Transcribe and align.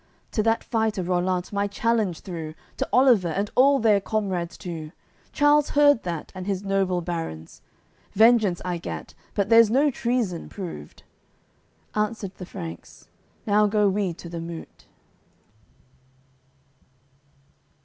To 0.31 0.41
that 0.41 0.63
fighter 0.63 1.03
Rollant 1.03 1.53
my 1.53 1.67
challenge 1.67 2.21
threw, 2.21 2.55
To 2.77 2.89
Oliver, 2.91 3.27
and 3.27 3.51
all 3.53 3.77
their 3.77 4.01
comrades 4.01 4.57
too; 4.57 4.93
Charles 5.31 5.69
heard 5.69 6.01
that, 6.01 6.31
and 6.33 6.47
his 6.47 6.63
noble 6.63 7.01
baruns. 7.03 7.61
Vengeance 8.13 8.63
I 8.65 8.79
gat, 8.79 9.13
but 9.35 9.49
there's 9.49 9.69
no 9.69 9.91
treason 9.91 10.49
proved." 10.49 11.03
Answered 11.93 12.33
the 12.39 12.47
Franks: 12.47 13.09
"Now 13.45 13.67
go 13.67 13.87
we 13.87 14.11
to 14.13 14.27
the 14.27 14.41
moot. 14.41 14.85